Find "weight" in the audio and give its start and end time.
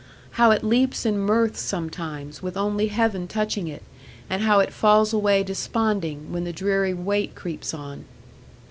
6.95-7.35